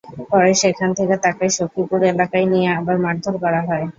[0.31, 3.85] পরে সেখান থেকে তাঁকে সখীপুর এলাকায় নিয়ে আবার মারধর করা হয়।